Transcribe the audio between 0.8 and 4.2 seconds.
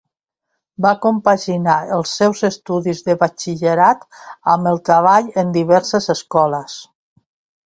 Va compaginar els seus estudis de Batxillerat